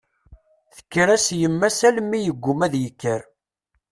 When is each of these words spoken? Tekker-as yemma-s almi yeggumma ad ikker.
Tekker-as 0.75 1.27
yemma-s 1.39 1.79
almi 1.87 2.19
yeggumma 2.21 2.63
ad 2.67 2.73
ikker. 2.89 3.21